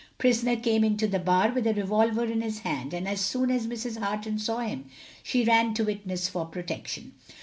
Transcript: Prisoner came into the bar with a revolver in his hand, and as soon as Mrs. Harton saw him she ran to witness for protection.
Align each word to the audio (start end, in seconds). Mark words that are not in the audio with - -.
Prisoner 0.17 0.55
came 0.55 0.83
into 0.83 1.05
the 1.05 1.19
bar 1.19 1.51
with 1.53 1.67
a 1.67 1.75
revolver 1.75 2.25
in 2.25 2.41
his 2.41 2.61
hand, 2.61 2.91
and 2.91 3.07
as 3.07 3.21
soon 3.21 3.51
as 3.51 3.67
Mrs. 3.67 3.97
Harton 3.99 4.39
saw 4.39 4.57
him 4.57 4.85
she 5.21 5.45
ran 5.45 5.75
to 5.75 5.85
witness 5.85 6.27
for 6.27 6.47
protection. 6.47 7.13